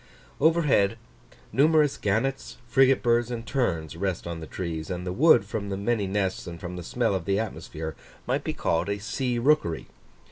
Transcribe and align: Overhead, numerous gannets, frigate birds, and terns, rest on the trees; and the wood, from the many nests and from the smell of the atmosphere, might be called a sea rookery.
Overhead, 0.39 0.97
numerous 1.53 1.95
gannets, 1.95 2.57
frigate 2.67 3.03
birds, 3.03 3.29
and 3.29 3.45
terns, 3.45 3.95
rest 3.95 4.25
on 4.25 4.39
the 4.39 4.47
trees; 4.47 4.89
and 4.89 5.05
the 5.05 5.13
wood, 5.13 5.45
from 5.45 5.69
the 5.69 5.77
many 5.77 6.07
nests 6.07 6.47
and 6.47 6.59
from 6.59 6.75
the 6.75 6.81
smell 6.81 7.13
of 7.13 7.25
the 7.25 7.37
atmosphere, 7.37 7.95
might 8.25 8.43
be 8.43 8.51
called 8.53 8.89
a 8.89 8.97
sea 8.97 9.37
rookery. 9.37 9.85